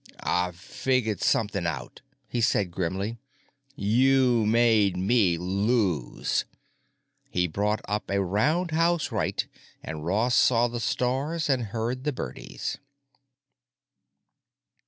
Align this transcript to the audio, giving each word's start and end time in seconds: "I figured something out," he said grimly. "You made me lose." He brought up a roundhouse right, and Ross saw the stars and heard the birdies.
"I 0.23 0.49
figured 0.53 1.21
something 1.21 1.67
out," 1.67 2.01
he 2.27 2.41
said 2.41 2.71
grimly. 2.71 3.19
"You 3.75 4.47
made 4.47 4.97
me 4.97 5.37
lose." 5.37 6.45
He 7.29 7.45
brought 7.47 7.81
up 7.87 8.09
a 8.09 8.19
roundhouse 8.23 9.11
right, 9.11 9.47
and 9.83 10.03
Ross 10.03 10.33
saw 10.33 10.67
the 10.67 10.79
stars 10.79 11.51
and 11.51 11.65
heard 11.65 12.03
the 12.03 12.13
birdies. 12.13 12.79